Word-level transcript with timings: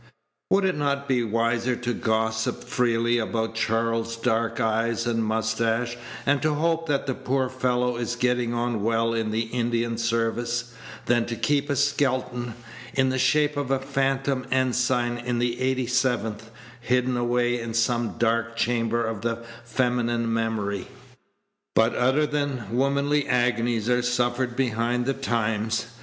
Would 0.49 0.65
it 0.65 0.75
not 0.75 1.07
Page 1.07 1.25
172 1.25 1.25
be 1.25 1.31
wiser 1.31 1.75
to 1.75 1.93
gossip 1.93 2.63
freely 2.63 3.19
about 3.19 3.53
Charles' 3.53 4.17
dark 4.17 4.59
eyes 4.59 5.05
and 5.05 5.23
mustache, 5.23 5.95
and 6.25 6.41
to 6.41 6.55
hope 6.55 6.87
that 6.87 7.05
the 7.05 7.13
poor 7.13 7.49
fellow 7.49 7.97
is 7.97 8.15
getting 8.15 8.51
on 8.51 8.81
well 8.83 9.13
in 9.13 9.29
the 9.29 9.41
Indian 9.51 9.99
service, 9.99 10.73
than 11.05 11.27
to 11.27 11.35
keep 11.35 11.69
a 11.69 11.75
skeleton, 11.75 12.55
in 12.95 13.09
the 13.09 13.19
shape 13.19 13.55
of 13.55 13.69
a 13.69 13.77
phantom 13.77 14.47
ensign 14.49 15.19
in 15.19 15.37
the 15.37 15.57
87th, 15.57 16.49
hidden 16.79 17.15
away 17.15 17.61
in 17.61 17.75
some 17.75 18.17
dark 18.17 18.55
chamber 18.55 19.05
of 19.05 19.21
the 19.21 19.43
feminine 19.63 20.33
memory? 20.33 20.87
But 21.75 21.93
other 21.93 22.25
than 22.25 22.65
womanly 22.75 23.27
agonies 23.27 23.87
are 23.87 24.01
suffered 24.01 24.55
behind 24.55 25.05
the 25.05 25.13
Times. 25.13 25.85